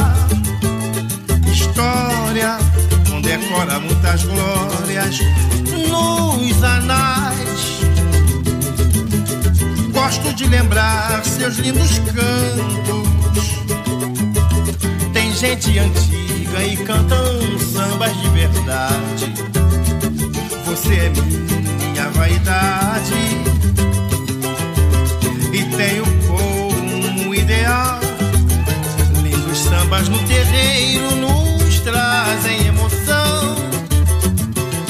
história. 1.50 2.58
Onde 3.14 3.30
é 3.30 3.38
muitas 3.78 4.24
glórias 4.24 5.20
nos 5.88 6.62
anais. 6.62 7.80
Gosto 9.90 10.34
de 10.34 10.46
lembrar 10.48 11.24
seus 11.24 11.56
lindos 11.56 11.98
cantos. 11.98 13.48
Tem 15.14 15.32
gente 15.32 15.78
antiga 15.78 16.62
e 16.62 16.76
cantam 16.76 17.58
sambas 17.72 18.14
de 18.20 18.28
verdade. 18.28 19.32
Você 20.66 20.94
é 20.94 21.08
minha 21.08 21.69
vaidade 22.08 23.14
e 25.52 25.64
tenho 25.76 26.04
como 26.26 27.34
ideal 27.34 28.00
lindos 29.22 29.58
sambas 29.58 30.08
no 30.08 30.18
terreiro 30.20 31.16
nos 31.16 31.80
trazem 31.80 32.66
emoção. 32.66 33.56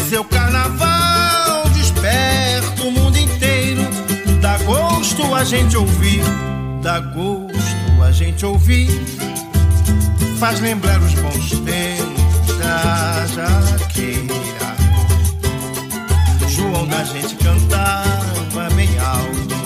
Seu 0.08 0.24
carnaval 0.24 1.68
desperta 1.70 2.82
o 2.82 2.90
mundo 2.90 3.18
inteiro, 3.18 3.82
dá 4.40 4.58
gosto 4.58 5.34
a 5.34 5.44
gente 5.44 5.76
ouvir, 5.76 6.22
dá 6.82 7.00
gosto 7.00 8.02
a 8.02 8.10
gente 8.12 8.44
ouvir, 8.44 8.90
faz 10.38 10.60
lembrar 10.60 11.00
os 11.00 11.14
bons 11.14 11.50
tempos 11.60 12.58
da 12.58 13.26
jaqueira. 13.26 14.29
Da 17.00 17.06
gente 17.06 17.34
cantava 17.36 18.68
bem 18.76 18.90
alto, 18.98 19.56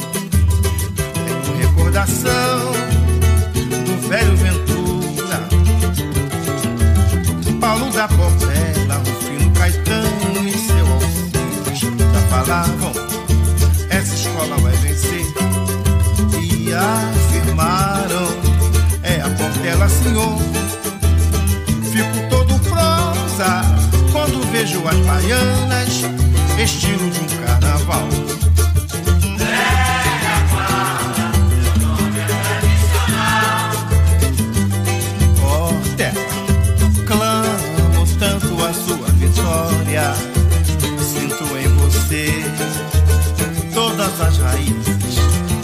tenho 1.27 1.57
recordação 1.57 2.73
do 3.85 4.09
velho 4.09 4.37
Ventura, 4.37 5.49
Paulo 7.61 7.91
da 7.91 8.07
Portela, 8.07 9.03
Rufino 9.05 9.51
Caetano 9.51 10.47
e 10.47 10.53
seu 10.53 10.87
Alcides 10.87 12.13
já 12.13 12.21
falavam, 12.31 12.93
vejo 24.65 24.83
as 24.89 24.97
baianas, 24.97 26.05
estilo 26.59 27.11
de 27.11 27.21
um 27.21 27.27
carnaval. 27.45 28.09
Portela, 35.39 36.15
clamo 37.07 38.07
tanto 38.19 38.65
a 38.65 38.73
sua 38.73 39.09
vitória. 39.19 40.15
Sinto 41.13 41.45
em 41.59 41.69
você 41.77 42.43
todas 43.75 44.21
as 44.21 44.39
raízes, 44.39 45.19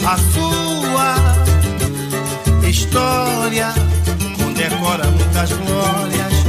a 0.05 0.17
sua 0.31 1.15
história 2.69 3.73
condecora 4.37 5.05
muitas 5.07 5.51
glórias 5.53 6.40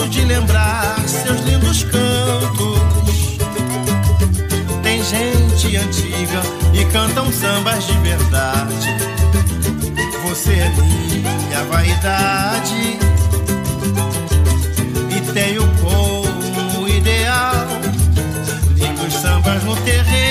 Gosto 0.00 0.12
de 0.12 0.24
lembrar 0.24 0.98
seus 1.06 1.40
lindos 1.42 1.84
cantos. 1.84 3.38
Tem 4.82 5.04
gente 5.04 5.76
antiga 5.76 6.40
e 6.72 6.84
cantam 6.86 7.30
sambas 7.30 7.86
de 7.86 7.92
verdade. 7.98 8.96
Você 10.22 10.52
é 10.54 10.68
minha 10.70 11.64
vaidade 11.64 12.98
e 15.10 15.32
tenho 15.34 15.68
como 15.82 16.88
ideal 16.88 17.66
lindos 18.76 19.12
sambas 19.12 19.62
no 19.64 19.76
terreiro 19.76 20.29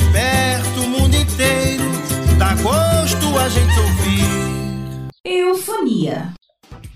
desperta 0.00 0.80
o 0.80 0.88
mundo 0.88 1.14
inteiro. 1.14 1.84
Dá 2.38 2.54
gosto 2.62 3.38
a 3.38 3.48
gente 3.48 3.78
ouvir. 3.78 5.10
Eufonia. 5.24 6.32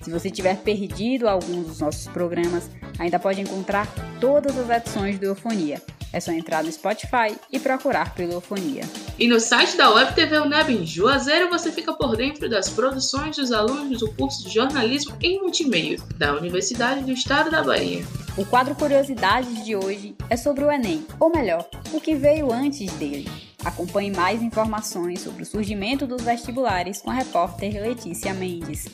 Se 0.00 0.10
você 0.10 0.30
tiver 0.30 0.56
perdido 0.58 1.28
alguns 1.28 1.66
dos 1.66 1.80
nossos 1.80 2.08
programas, 2.08 2.70
ainda 2.98 3.18
pode 3.18 3.40
encontrar 3.40 3.86
todas 4.20 4.58
as 4.58 4.70
edições 4.70 5.18
do 5.18 5.26
Eufonia. 5.26 5.82
É 6.12 6.20
só 6.20 6.30
entrar 6.30 6.62
no 6.62 6.70
Spotify 6.70 7.36
e 7.50 7.58
procurar 7.58 8.14
pelo 8.14 8.34
Eufonia. 8.34 8.84
E 9.18 9.26
no 9.26 9.40
site 9.40 9.76
da 9.76 9.90
Web 9.90 10.14
TV 10.14 10.38
UNEB 10.38 10.70
em 10.70 10.86
Juazeiro 10.86 11.48
você 11.48 11.72
fica 11.72 11.92
por 11.92 12.16
dentro 12.16 12.48
das 12.48 12.68
produções 12.68 13.36
dos 13.36 13.50
alunos 13.50 13.98
do 13.98 14.12
curso 14.12 14.44
de 14.44 14.54
jornalismo 14.54 15.16
em 15.20 15.40
multimeio 15.40 16.00
da 16.16 16.34
Universidade 16.34 17.02
do 17.02 17.10
Estado 17.12 17.50
da 17.50 17.62
Bahia. 17.62 18.04
O 18.36 18.44
quadro 18.44 18.74
Curiosidades 18.74 19.64
de 19.64 19.74
hoje 19.74 20.14
é 20.30 20.36
sobre 20.36 20.64
o 20.64 20.70
Enem, 20.70 21.04
ou 21.18 21.30
melhor, 21.30 21.68
o 21.94 22.00
que 22.00 22.14
veio 22.14 22.52
antes 22.52 22.92
dele. 22.94 23.30
Acompanhe 23.64 24.10
mais 24.10 24.42
informações 24.42 25.20
sobre 25.20 25.44
o 25.44 25.46
surgimento 25.46 26.06
dos 26.06 26.22
vestibulares 26.22 27.00
com 27.00 27.10
a 27.10 27.14
repórter 27.14 27.80
Letícia 27.80 28.34
Mendes. 28.34 28.88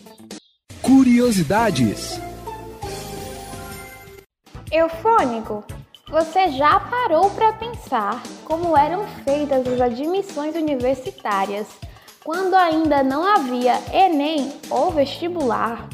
Curiosidades. 0.82 2.20
Eufônico, 4.70 5.64
você 6.10 6.50
já 6.50 6.78
parou 6.78 7.30
para 7.30 7.54
pensar 7.54 8.22
como 8.44 8.76
eram 8.76 9.06
feitas 9.24 9.66
as 9.66 9.80
admissões 9.80 10.54
universitárias 10.54 11.66
quando 12.22 12.54
ainda 12.54 13.02
não 13.02 13.24
havia 13.24 13.80
Enem 13.92 14.52
ou 14.68 14.90
vestibular? 14.90 15.88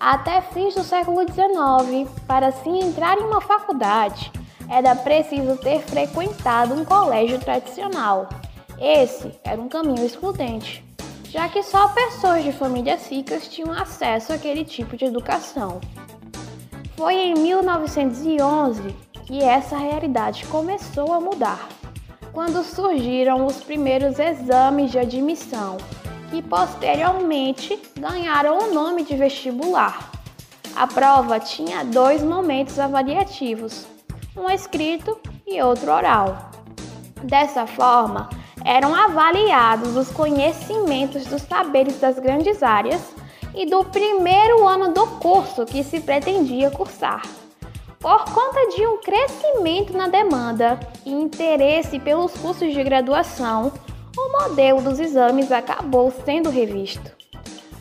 Até 0.00 0.40
fins 0.40 0.74
do 0.74 0.82
século 0.82 1.20
XIX, 1.20 2.10
para 2.26 2.50
se 2.50 2.68
entrar 2.68 3.18
em 3.18 3.22
uma 3.22 3.40
faculdade, 3.40 4.32
era 4.68 4.94
preciso 4.94 5.56
ter 5.56 5.80
frequentado 5.80 6.74
um 6.74 6.84
colégio 6.84 7.38
tradicional. 7.38 8.28
Esse 8.78 9.32
era 9.44 9.60
um 9.60 9.68
caminho 9.68 10.04
excludente, 10.04 10.84
já 11.28 11.48
que 11.48 11.62
só 11.62 11.88
pessoas 11.88 12.42
de 12.42 12.52
famílias 12.52 13.08
ricas 13.08 13.48
tinham 13.48 13.72
acesso 13.72 14.32
àquele 14.32 14.64
tipo 14.64 14.96
de 14.96 15.04
educação. 15.04 15.80
Foi 16.96 17.14
em 17.14 17.34
1911 17.34 18.94
que 19.24 19.42
essa 19.42 19.76
realidade 19.76 20.44
começou 20.46 21.12
a 21.12 21.20
mudar, 21.20 21.68
quando 22.32 22.62
surgiram 22.64 23.46
os 23.46 23.56
primeiros 23.62 24.18
exames 24.18 24.90
de 24.90 24.98
admissão, 24.98 25.76
que 26.30 26.42
posteriormente 26.42 27.78
ganharam 27.98 28.58
o 28.58 28.74
nome 28.74 29.04
de 29.04 29.14
vestibular. 29.16 30.10
A 30.74 30.86
prova 30.86 31.38
tinha 31.38 31.84
dois 31.84 32.22
momentos 32.22 32.78
avaliativos, 32.78 33.86
um 34.36 34.50
escrito 34.50 35.18
e 35.46 35.60
outro 35.62 35.92
oral. 35.92 36.50
Dessa 37.22 37.66
forma, 37.66 38.28
eram 38.64 38.94
avaliados 38.94 39.96
os 39.96 40.10
conhecimentos 40.10 41.26
dos 41.26 41.42
saberes 41.42 42.00
das 42.00 42.18
grandes 42.18 42.62
áreas 42.62 43.00
e 43.54 43.66
do 43.66 43.84
primeiro 43.84 44.66
ano 44.66 44.92
do 44.92 45.06
curso 45.18 45.66
que 45.66 45.84
se 45.84 46.00
pretendia 46.00 46.70
cursar. 46.70 47.22
Por 48.00 48.24
conta 48.24 48.68
de 48.74 48.86
um 48.86 48.98
crescimento 48.98 49.96
na 49.96 50.08
demanda 50.08 50.80
e 51.06 51.12
interesse 51.12 51.98
pelos 52.00 52.32
cursos 52.32 52.72
de 52.72 52.82
graduação, 52.82 53.72
o 54.16 54.32
modelo 54.40 54.82
dos 54.82 54.98
exames 54.98 55.52
acabou 55.52 56.10
sendo 56.24 56.50
revisto. 56.50 57.12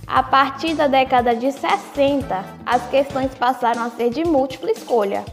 A 0.06 0.22
partir 0.22 0.76
da 0.76 0.88
década 0.88 1.34
de 1.34 1.52
60, 1.52 2.46
as 2.66 2.88
questões 2.90 3.34
passaram 3.34 3.84
a 3.84 3.90
ser 3.90 4.10
de 4.10 4.24
múltipla 4.24 4.70
escolha, 4.72 5.26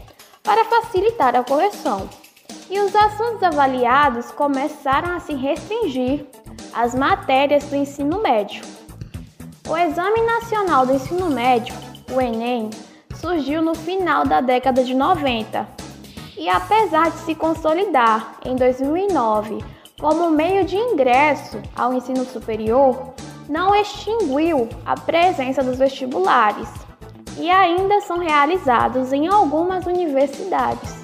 para 0.48 0.64
facilitar 0.64 1.36
a 1.36 1.44
correção, 1.44 2.08
e 2.70 2.80
os 2.80 2.96
assuntos 2.96 3.42
avaliados 3.42 4.30
começaram 4.30 5.14
a 5.14 5.20
se 5.20 5.34
restringir 5.34 6.24
às 6.72 6.94
matérias 6.94 7.64
do 7.64 7.76
ensino 7.76 8.22
médio. 8.22 8.62
O 9.68 9.76
Exame 9.76 10.22
Nacional 10.22 10.86
do 10.86 10.94
Ensino 10.94 11.28
Médio, 11.28 11.74
o 12.10 12.18
Enem, 12.18 12.70
surgiu 13.16 13.60
no 13.60 13.74
final 13.74 14.24
da 14.24 14.40
década 14.40 14.82
de 14.82 14.94
90 14.94 15.68
e, 16.34 16.48
apesar 16.48 17.10
de 17.10 17.18
se 17.18 17.34
consolidar 17.34 18.38
em 18.42 18.56
2009 18.56 19.58
como 20.00 20.30
meio 20.30 20.64
de 20.64 20.78
ingresso 20.78 21.60
ao 21.76 21.92
ensino 21.92 22.24
superior, 22.24 23.12
não 23.50 23.74
extinguiu 23.74 24.66
a 24.86 24.98
presença 24.98 25.62
dos 25.62 25.76
vestibulares 25.76 26.87
e 27.38 27.48
ainda 27.48 28.00
são 28.00 28.18
realizados 28.18 29.12
em 29.12 29.28
algumas 29.28 29.86
universidades. 29.86 30.98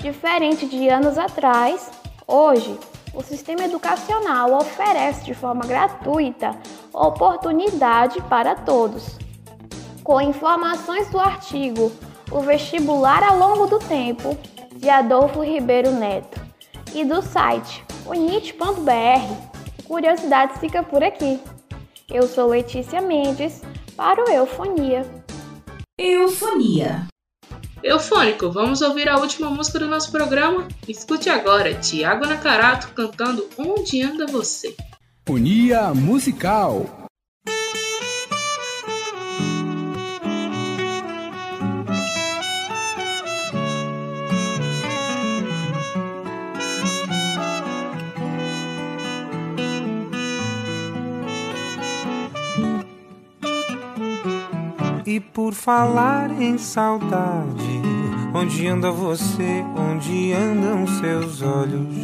Diferente 0.00 0.66
de 0.66 0.88
anos 0.88 1.18
atrás, 1.18 1.90
hoje 2.26 2.78
o 3.14 3.22
sistema 3.22 3.64
educacional 3.64 4.54
oferece 4.54 5.24
de 5.24 5.34
forma 5.34 5.62
gratuita 5.62 6.56
oportunidade 6.92 8.20
para 8.22 8.54
todos. 8.54 9.18
Com 10.02 10.20
informações 10.20 11.08
do 11.10 11.20
artigo 11.20 11.92
O 12.30 12.40
Vestibular 12.40 13.22
ao 13.22 13.38
Longo 13.38 13.66
do 13.66 13.78
Tempo, 13.78 14.36
de 14.74 14.88
Adolfo 14.88 15.42
Ribeiro 15.42 15.90
Neto, 15.92 16.40
e 16.94 17.04
do 17.04 17.22
site 17.22 17.84
unit.br, 18.06 19.84
curiosidades 19.86 20.58
fica 20.58 20.82
por 20.82 21.04
aqui. 21.04 21.40
Eu 22.10 22.26
sou 22.26 22.48
Letícia 22.48 23.00
Mendes 23.00 23.62
para 23.96 24.24
o 24.24 24.30
Eufonia. 24.30 25.21
Eufonia. 26.04 27.06
Eufônico, 27.80 28.50
vamos 28.50 28.82
ouvir 28.82 29.08
a 29.08 29.18
última 29.18 29.48
música 29.48 29.78
do 29.78 29.86
nosso 29.86 30.10
programa? 30.10 30.66
Escute 30.88 31.30
agora, 31.30 31.74
Tiago 31.74 32.26
Nacarato 32.26 32.88
cantando 32.88 33.48
Onde 33.56 34.02
Anda 34.02 34.26
Você. 34.26 34.74
Unia 35.28 35.94
Musical. 35.94 37.01
E 55.12 55.20
por 55.20 55.52
falar 55.52 56.30
em 56.40 56.56
saudade, 56.56 57.82
onde 58.32 58.66
anda 58.66 58.90
você? 58.90 59.62
Onde 59.76 60.32
andam 60.32 60.86
seus 60.86 61.42
olhos? 61.42 61.94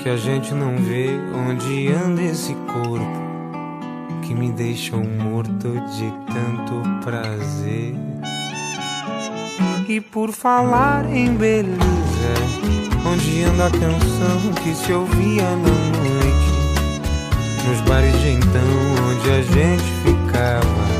Que 0.00 0.10
a 0.10 0.16
gente 0.16 0.54
não 0.54 0.76
vê 0.76 1.08
onde 1.34 1.88
anda 1.88 2.22
esse 2.22 2.54
corpo 2.72 3.04
que 4.22 4.32
me 4.32 4.52
deixou 4.52 5.02
morto 5.02 5.72
de 5.72 6.08
tanto 6.32 7.04
prazer. 7.04 7.96
E 9.88 10.00
por 10.00 10.30
falar 10.30 11.12
em 11.12 11.34
beleza, 11.34 11.80
onde 13.12 13.42
anda 13.42 13.66
a 13.66 13.70
canção 13.72 14.52
que 14.62 14.72
se 14.72 14.92
ouvia 14.92 15.42
na 15.42 15.56
noite? 15.98 16.50
Nos 17.68 17.80
bares 17.88 18.16
de 18.20 18.28
então, 18.28 18.62
onde 19.10 19.30
a 19.32 19.42
gente 19.42 19.82
ficava 20.04 20.99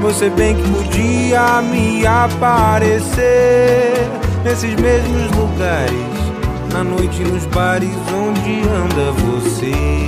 você 0.00 0.30
bem 0.30 0.54
que 0.56 0.62
podia 0.70 1.60
me 1.62 2.06
aparecer 2.06 3.94
nesses 4.44 4.74
mesmos 4.76 5.30
lugares, 5.36 5.92
na 6.72 6.84
noite 6.84 7.22
nos 7.24 7.44
bares 7.46 7.90
onde 8.14 8.60
anda 8.68 9.12
você. 9.12 10.07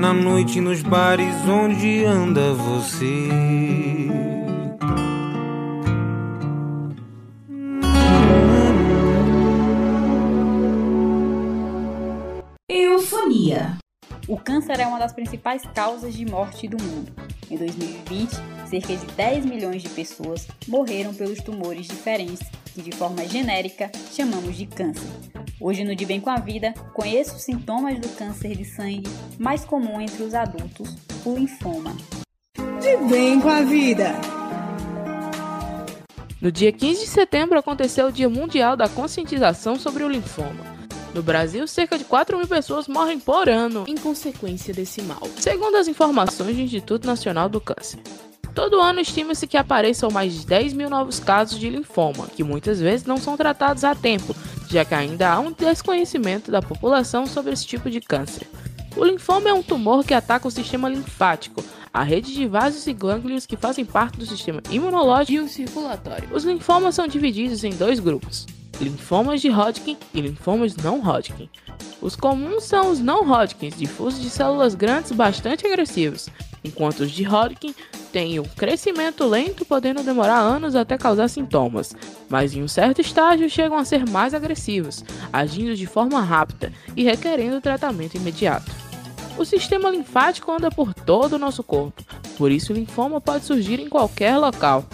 na 0.00 0.14
noite 0.14 0.62
nos 0.62 0.80
bares 0.80 1.34
onde 1.46 2.04
anda 2.06 2.54
você. 2.54 3.99
Câncer 14.40 14.80
é 14.80 14.86
uma 14.86 14.98
das 14.98 15.12
principais 15.12 15.62
causas 15.74 16.14
de 16.14 16.24
morte 16.24 16.66
do 16.66 16.82
mundo. 16.82 17.12
Em 17.50 17.56
2020, 17.56 18.30
cerca 18.68 18.96
de 18.96 19.06
10 19.14 19.44
milhões 19.44 19.82
de 19.82 19.88
pessoas 19.90 20.48
morreram 20.66 21.14
pelos 21.14 21.40
tumores 21.40 21.86
diferentes 21.86 22.40
que, 22.72 22.82
de 22.82 22.92
forma 22.92 23.26
genérica, 23.26 23.90
chamamos 24.12 24.56
de 24.56 24.66
câncer. 24.66 25.08
Hoje 25.60 25.84
no 25.84 25.94
De 25.94 26.06
Bem 26.06 26.20
com 26.20 26.30
a 26.30 26.36
Vida, 26.36 26.72
conheço 26.94 27.36
os 27.36 27.42
sintomas 27.42 27.98
do 27.98 28.08
câncer 28.16 28.56
de 28.56 28.64
sangue 28.64 29.08
mais 29.38 29.64
comum 29.64 30.00
entre 30.00 30.22
os 30.22 30.34
adultos, 30.34 30.96
o 31.24 31.36
linfoma. 31.36 31.94
De 32.80 32.96
Bem 33.08 33.40
com 33.40 33.48
a 33.48 33.62
Vida. 33.62 34.14
No 36.40 36.50
dia 36.50 36.72
15 36.72 37.02
de 37.02 37.06
setembro 37.06 37.58
aconteceu 37.58 38.06
o 38.06 38.12
Dia 38.12 38.28
Mundial 38.28 38.74
da 38.74 38.88
Conscientização 38.88 39.76
sobre 39.76 40.02
o 40.02 40.08
Linfoma. 40.08 40.79
No 41.14 41.22
Brasil, 41.22 41.66
cerca 41.66 41.98
de 41.98 42.04
4 42.04 42.38
mil 42.38 42.46
pessoas 42.46 42.86
morrem 42.86 43.18
por 43.18 43.48
ano 43.48 43.84
em 43.88 43.96
consequência 43.96 44.72
desse 44.72 45.02
mal, 45.02 45.22
segundo 45.38 45.76
as 45.76 45.88
informações 45.88 46.54
do 46.54 46.62
Instituto 46.62 47.06
Nacional 47.06 47.48
do 47.48 47.60
Câncer. 47.60 47.98
Todo 48.54 48.80
ano 48.80 49.00
estima-se 49.00 49.46
que 49.46 49.56
apareçam 49.56 50.10
mais 50.10 50.32
de 50.34 50.46
10 50.46 50.72
mil 50.72 50.88
novos 50.88 51.18
casos 51.18 51.58
de 51.58 51.68
linfoma, 51.68 52.28
que 52.28 52.44
muitas 52.44 52.80
vezes 52.80 53.06
não 53.06 53.16
são 53.16 53.36
tratados 53.36 53.84
a 53.84 53.94
tempo, 53.94 54.34
já 54.68 54.84
que 54.84 54.94
ainda 54.94 55.32
há 55.32 55.40
um 55.40 55.52
desconhecimento 55.52 56.50
da 56.50 56.62
população 56.62 57.26
sobre 57.26 57.52
esse 57.52 57.66
tipo 57.66 57.90
de 57.90 58.00
câncer. 58.00 58.46
O 58.96 59.04
linfoma 59.04 59.48
é 59.48 59.52
um 59.52 59.62
tumor 59.62 60.04
que 60.04 60.14
ataca 60.14 60.48
o 60.48 60.50
sistema 60.50 60.88
linfático, 60.88 61.64
a 61.92 62.02
rede 62.02 62.32
de 62.32 62.46
vasos 62.46 62.86
e 62.86 62.92
glândulos 62.92 63.46
que 63.46 63.56
fazem 63.56 63.84
parte 63.84 64.18
do 64.18 64.26
sistema 64.26 64.62
imunológico 64.70 65.44
e 65.44 65.48
circulatório. 65.48 66.28
Os 66.32 66.44
linfomas 66.44 66.94
são 66.94 67.06
divididos 67.06 67.64
em 67.64 67.70
dois 67.70 67.98
grupos: 67.98 68.46
linfomas 68.80 69.40
de 69.40 69.48
Hodgkin 69.48 69.96
e 70.14 70.20
linfomas 70.20 70.74
não 70.76 71.00
Hodgkin. 71.00 71.48
Os 72.00 72.16
comuns 72.16 72.64
são 72.64 72.90
os 72.90 72.98
não 72.98 73.24
Hodgkins, 73.24 73.76
difusos 73.76 74.20
de 74.20 74.30
células 74.30 74.74
grandes 74.74 75.12
bastante 75.12 75.66
agressivos, 75.66 76.28
enquanto 76.64 77.00
os 77.00 77.10
de 77.10 77.22
Hodgkin 77.22 77.74
têm 78.10 78.40
um 78.40 78.44
crescimento 78.44 79.26
lento, 79.26 79.64
podendo 79.64 80.02
demorar 80.02 80.38
anos 80.38 80.74
até 80.74 80.96
causar 80.96 81.28
sintomas, 81.28 81.94
mas 82.28 82.54
em 82.54 82.62
um 82.62 82.68
certo 82.68 83.00
estágio 83.00 83.48
chegam 83.50 83.76
a 83.76 83.84
ser 83.84 84.08
mais 84.08 84.34
agressivos, 84.34 85.04
agindo 85.32 85.76
de 85.76 85.86
forma 85.86 86.20
rápida 86.20 86.72
e 86.96 87.04
requerendo 87.04 87.60
tratamento 87.60 88.16
imediato. 88.16 88.70
O 89.38 89.44
sistema 89.44 89.90
linfático 89.90 90.50
anda 90.50 90.70
por 90.70 90.92
todo 90.92 91.34
o 91.34 91.38
nosso 91.38 91.62
corpo, 91.62 92.02
por 92.36 92.50
isso 92.50 92.72
o 92.72 92.76
linfoma 92.76 93.20
pode 93.20 93.44
surgir 93.44 93.78
em 93.78 93.88
qualquer 93.88 94.36
local. 94.36 94.84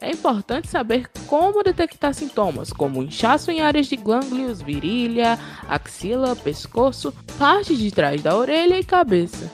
É 0.00 0.12
importante 0.12 0.68
saber 0.68 1.10
como 1.26 1.62
detectar 1.62 2.14
sintomas, 2.14 2.72
como 2.72 3.02
inchaço 3.02 3.50
em 3.50 3.60
áreas 3.60 3.86
de 3.86 3.96
glândulos, 3.96 4.62
virilha, 4.62 5.38
axila, 5.68 6.36
pescoço, 6.36 7.12
parte 7.36 7.76
de 7.76 7.90
trás 7.90 8.22
da 8.22 8.36
orelha 8.36 8.78
e 8.78 8.84
cabeça. 8.84 9.50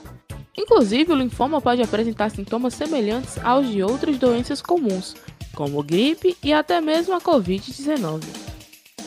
Inclusive, 0.57 1.13
o 1.13 1.17
linfoma 1.17 1.61
pode 1.61 1.83
apresentar 1.83 2.31
sintomas 2.31 2.75
semelhantes 2.75 3.39
aos 3.43 3.69
de 3.69 3.83
outras 3.83 4.19
doenças 4.19 4.61
comuns, 4.61 5.17
como 5.55 5.83
gripe 5.83 6.37
e 6.43 6.53
até 6.53 6.81
mesmo 6.81 7.15
a 7.15 7.21
Covid-19. 7.21 8.23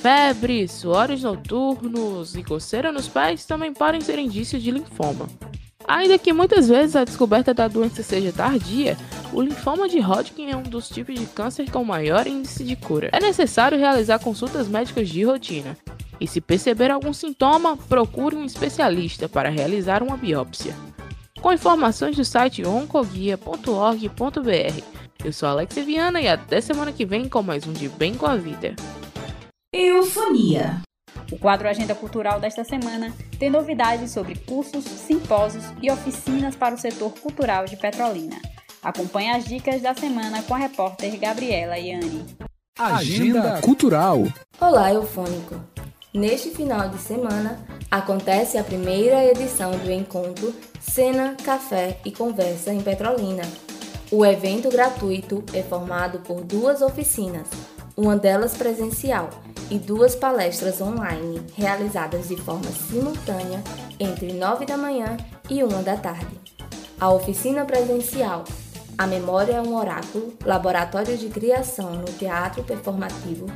Febre, 0.01 0.67
suores 0.67 1.23
noturnos 1.23 2.35
e 2.35 2.43
coceira 2.43 2.91
nos 2.91 3.07
pés 3.07 3.45
também 3.45 3.73
podem 3.73 4.01
ser 4.01 4.19
indícios 4.19 4.61
de 4.61 4.71
linfoma. 4.71 5.27
Ainda 5.87 6.17
que 6.17 6.33
muitas 6.33 6.67
vezes 6.67 6.97
a 6.97 7.05
descoberta 7.05 7.53
da 7.53 7.69
doença 7.69 8.03
seja 8.03 8.33
tardia, 8.33 8.97
o 9.31 9.41
linfoma 9.41 9.87
de 9.87 9.99
Hodgkin 9.99 10.51
é 10.51 10.57
um 10.57 10.63
dos 10.63 10.89
tipos 10.89 11.15
de 11.15 11.25
câncer 11.27 11.71
com 11.71 11.83
maior 11.83 12.27
índice 12.27 12.65
de 12.65 12.75
cura. 12.75 13.09
É 13.13 13.21
necessário 13.21 13.77
realizar 13.77 14.19
consultas 14.19 14.67
médicas 14.67 15.07
de 15.07 15.23
rotina, 15.23 15.77
e 16.19 16.27
se 16.27 16.41
perceber 16.41 16.91
algum 16.91 17.13
sintoma, 17.13 17.77
procure 17.77 18.35
um 18.35 18.43
especialista 18.43 19.29
para 19.29 19.49
realizar 19.49 20.03
uma 20.03 20.17
biópsia. 20.17 20.75
Com 21.41 21.53
informações 21.53 22.17
do 22.17 22.25
site 22.25 22.65
oncoguia.org.br. 22.65 24.83
Eu 25.23 25.31
sou 25.31 25.47
Alexia 25.47 25.83
Viana 25.83 26.19
e 26.19 26.27
até 26.27 26.59
semana 26.59 26.91
que 26.91 27.05
vem 27.05 27.29
com 27.29 27.41
mais 27.41 27.65
um 27.65 27.71
de 27.71 27.87
Bem 27.87 28.15
com 28.15 28.25
a 28.25 28.35
Vida. 28.35 28.75
Eufonia. 29.73 30.81
O 31.31 31.37
quadro 31.37 31.67
Agenda 31.67 31.93
Cultural 31.93 32.39
desta 32.39 32.63
semana 32.63 33.13
tem 33.37 33.49
novidades 33.49 34.11
sobre 34.11 34.35
cursos, 34.35 34.85
simpósios 34.85 35.65
e 35.81 35.91
oficinas 35.91 36.55
para 36.55 36.75
o 36.75 36.77
setor 36.77 37.11
cultural 37.11 37.65
de 37.65 37.75
Petrolina. 37.75 38.37
Acompanhe 38.81 39.31
as 39.31 39.45
dicas 39.45 39.81
da 39.81 39.93
semana 39.93 40.41
com 40.43 40.53
a 40.53 40.57
repórter 40.57 41.19
Gabriela 41.19 41.77
Iane. 41.77 42.25
Agenda 42.77 43.59
Cultural. 43.61 44.23
Olá, 44.61 44.93
Eufônico. 44.93 45.55
Neste 46.13 46.51
final 46.51 46.89
de 46.89 46.97
semana 46.99 47.59
acontece 47.91 48.57
a 48.57 48.63
primeira 48.63 49.25
edição 49.25 49.71
do 49.71 49.91
encontro 49.91 50.55
Cena, 50.79 51.35
Café 51.43 51.99
e 52.05 52.11
Conversa 52.11 52.73
em 52.73 52.81
Petrolina. 52.81 53.43
O 54.09 54.25
evento 54.25 54.69
gratuito 54.69 55.43
é 55.53 55.61
formado 55.61 56.19
por 56.19 56.43
duas 56.43 56.81
oficinas, 56.81 57.49
uma 57.97 58.15
delas 58.15 58.55
presencial 58.55 59.31
e 59.71 59.79
duas 59.79 60.15
palestras 60.15 60.79
online 60.79 61.41
realizadas 61.55 62.27
de 62.27 62.37
forma 62.37 62.69
simultânea 62.87 63.63
entre 63.99 64.33
9 64.33 64.67
da 64.67 64.77
manhã 64.77 65.17
e 65.49 65.63
1 65.63 65.81
da 65.81 65.97
tarde. 65.97 66.39
A 66.99 67.09
oficina 67.11 67.65
presencial 67.65 68.43
A 68.95 69.07
Memória 69.07 69.53
é 69.53 69.61
um 69.61 69.75
Oráculo, 69.75 70.33
Laboratório 70.45 71.17
de 71.17 71.27
Criação 71.29 71.95
no 71.95 72.05
Teatro 72.05 72.63
Performativo, 72.63 73.47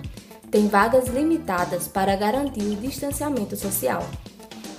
tem 0.50 0.68
vagas 0.68 1.08
limitadas 1.08 1.88
para 1.88 2.16
garantir 2.16 2.64
o 2.64 2.76
distanciamento 2.76 3.56
social. 3.56 4.04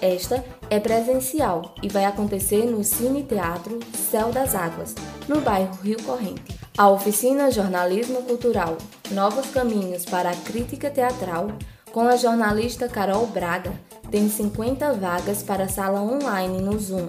Esta 0.01 0.45
é 0.69 0.81
presencial 0.81 1.75
e 1.81 1.89
vai 1.89 2.05
acontecer 2.05 2.67
no 2.67 2.83
Cine 2.83 3.23
Teatro 3.23 3.79
Céu 3.95 4.33
das 4.33 4.55
Águas, 4.57 4.95
no 5.29 5.41
bairro 5.41 5.73
Rio 5.83 6.03
Corrente. 6.03 6.62
A 6.77 6.89
oficina 6.89 7.51
Jornalismo 7.51 8.23
Cultural 8.23 8.79
Novos 9.11 9.51
Caminhos 9.51 10.07
para 10.07 10.31
a 10.31 10.35
Crítica 10.35 10.89
Teatral, 10.89 11.49
com 11.93 12.01
a 12.01 12.17
jornalista 12.17 12.89
Carol 12.89 13.27
Braga, 13.27 13.75
tem 14.11 14.27
50 14.27 14.95
vagas 14.95 15.43
para 15.43 15.69
sala 15.69 16.01
online 16.01 16.63
no 16.63 16.79
Zoom. 16.79 17.09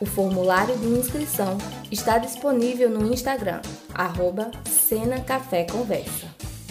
O 0.00 0.06
formulário 0.06 0.74
de 0.78 0.86
inscrição 0.86 1.58
está 1.92 2.16
disponível 2.16 2.88
no 2.88 3.12
Instagram, 3.12 3.60
arroba. 3.92 4.50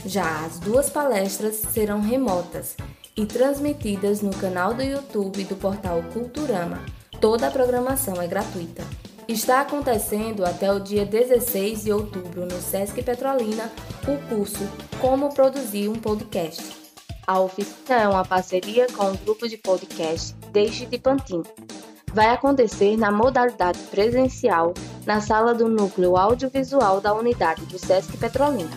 Já 0.04 0.44
as 0.44 0.60
duas 0.60 0.90
palestras 0.90 1.58
serão 1.58 2.02
remotas 2.02 2.76
e 3.16 3.28
transmitidas 3.28 4.22
no 4.22 4.32
canal 4.32 4.74
do 4.74 4.82
YouTube 4.82 5.44
do 5.44 5.56
portal 5.56 6.02
Culturama. 6.12 6.84
Toda 7.22 7.48
a 7.48 7.52
programação 7.52 8.20
é 8.20 8.28
gratuita. 8.28 8.84
Está 9.28 9.62
acontecendo 9.62 10.46
até 10.46 10.72
o 10.72 10.80
dia 10.80 11.06
16 11.06 11.86
de 11.86 11.94
outubro 11.94 12.46
no 12.46 12.62
Sesc 12.62 13.02
Petrolina 13.02 13.72
o 14.06 14.18
curso 14.28 14.68
Como 15.00 15.34
Produzir 15.34 15.88
um 15.88 15.96
Podcast. 15.96 16.62
A 17.26 17.40
oficina 17.40 18.02
é 18.02 18.08
uma 18.08 18.26
parceria 18.26 18.86
com 18.88 19.12
o 19.12 19.18
grupo 19.18 19.48
de 19.48 19.58
podcast 19.58 20.36
Deixe 20.52 20.86
de 20.86 20.98
Pantin. 20.98 21.42
Vai 22.14 22.30
acontecer 22.30 22.98
na 22.98 23.12
modalidade 23.12 23.80
presencial 23.90 24.74
na 25.06 25.22
sala 25.22 25.54
do 25.54 25.70
Núcleo 25.70 26.18
Audiovisual 26.18 27.00
da 27.00 27.14
unidade 27.14 27.66
do 27.66 27.80
Sesc 27.80 28.18
Petrolina. 28.18 28.70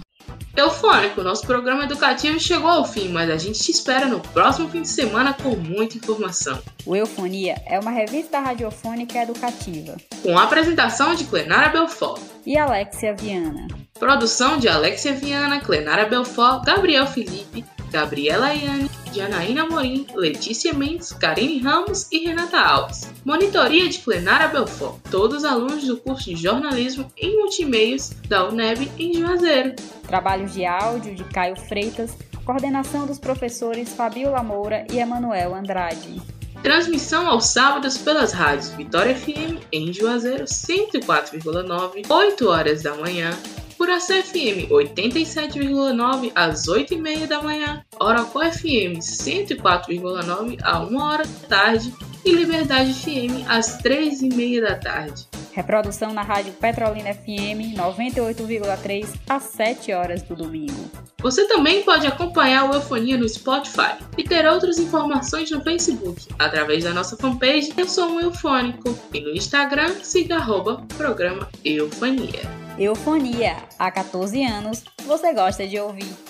Eufônico, 0.57 1.23
nosso 1.23 1.47
programa 1.47 1.85
educativo 1.85 2.39
chegou 2.39 2.69
ao 2.69 2.85
fim, 2.85 3.09
mas 3.09 3.31
a 3.31 3.37
gente 3.37 3.61
te 3.61 3.71
espera 3.71 4.07
no 4.07 4.21
próximo 4.21 4.69
fim 4.69 4.83
de 4.83 4.89
semana 4.89 5.33
com 5.33 5.51
muita 5.51 5.97
informação. 5.97 6.59
O 6.85 6.97
Eufonia 6.97 7.61
é 7.67 7.79
uma 7.79 7.91
revista 7.91 8.41
radiofônica 8.41 9.19
educativa. 9.19 9.97
Com 10.23 10.37
a 10.39 10.45
apresentação 10.45 11.15
de 11.15 11.25
Clenara 11.25 11.69
Belfort 11.69 12.21
e 12.45 12.57
Alexia 12.57 13.15
Viana. 13.15 13.69
Produção 13.99 14.59
de 14.59 14.69
Alexia 14.69 15.13
Viana, 15.13 15.61
Clenara 15.61 16.07
Belfort, 16.07 16.65
Gabriel 16.65 17.07
Felipe, 17.07 17.65
Gabriela 17.91 18.55
Iane, 18.55 18.91
Janaína 19.13 19.67
Morim, 19.67 20.07
Letícia 20.15 20.73
Mendes, 20.73 21.13
Karine 21.13 21.59
Ramos 21.59 22.07
e 22.13 22.27
Renata 22.27 22.59
Alves. 22.59 23.13
Monitoria 23.25 23.89
de 23.89 23.99
Clenara 23.99 24.49
Belfort, 24.49 24.97
todos 25.11 25.45
alunos 25.45 25.87
do 25.87 25.97
curso 25.97 26.31
de 26.31 26.37
jornalismo 26.37 27.11
em 27.17 27.37
multimeios 27.39 28.11
da 28.29 28.49
UNEB 28.49 28.91
em 28.99 29.15
Juazeiro. 29.15 29.75
Trabalhos 30.07 30.53
de 30.53 30.65
áudio 30.65 31.15
de 31.15 31.25
Caio 31.25 31.57
Freitas, 31.57 32.17
coordenação 32.45 33.07
dos 33.07 33.19
professores 33.19 33.93
Fabiola 33.93 34.43
Moura 34.43 34.87
e 34.91 34.99
Emanuel 34.99 35.55
Andrade. 35.55 36.21
Transmissão 36.63 37.29
aos 37.29 37.47
sábados 37.47 37.99
pelas 37.99 38.33
rádios 38.33 38.71
Vitória 38.71 39.15
FM 39.15 39.63
em 39.71 39.93
Juazeiro 39.93 40.45
104,9, 40.45 42.11
8 42.11 42.49
horas 42.49 42.83
da 42.83 42.95
manhã, 42.95 43.31
por 43.79 43.89
ACFM 43.89 44.69
87,9 44.69 46.33
às 46.35 46.67
8h30 46.67 47.27
da 47.29 47.41
manhã, 47.41 47.85
Orocó 48.01 48.41
FM 48.41 48.99
104,9 48.99 50.59
a 50.63 50.81
1 50.81 50.97
hora 51.01 51.25
da 51.25 51.49
tarde 51.49 51.95
e 52.25 52.33
Liberdade 52.33 52.93
FM 52.93 53.49
às 53.49 53.81
3h30 53.81 54.61
da 54.61 54.75
tarde. 54.75 55.27
Reprodução 55.53 56.13
na 56.13 56.23
Rádio 56.23 56.53
Petrolina 56.55 57.15
FM 57.15 57.77
98,3 57.77 59.09
às 59.29 59.45
7 59.45 59.93
horas 59.93 60.23
do 60.23 60.35
domingo. 60.35 60.91
Você 61.21 61.49
também 61.49 61.83
pode 61.83 62.07
acompanhar 62.07 62.71
o 62.71 62.75
Eufonia 62.75 63.17
no 63.17 63.29
Spotify 63.29 63.97
e 64.17 64.23
ter 64.23 64.47
outras 64.47 64.79
informações 64.79 65.51
no 65.51 65.63
Facebook, 65.63 66.29
através 66.39 66.85
da 66.85 66.93
nossa 66.93 67.17
fanpage 67.17 67.73
Eu 67.77 67.89
Sou 67.89 68.09
um 68.09 68.21
Eufônico 68.21 68.97
e 69.13 69.21
no 69.21 69.31
Instagram 69.31 69.95
siga 70.03 70.37
arroba 70.37 70.85
programa 70.97 71.49
Eufonia. 71.65 72.68
Eufonia, 72.79 73.57
há 73.77 73.91
14 73.91 74.45
anos 74.45 74.85
você 75.05 75.35
gosta 75.35 75.67
de 75.67 75.81
ouvir. 75.81 76.28